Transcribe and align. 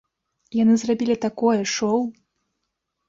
Яны 0.61 0.73
зрабілі 0.83 1.15
такое 1.27 1.61
шоў. 1.75 1.99